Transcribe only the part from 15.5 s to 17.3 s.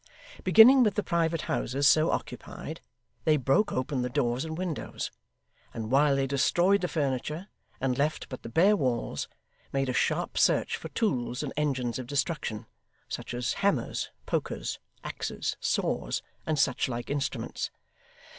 saws, and such like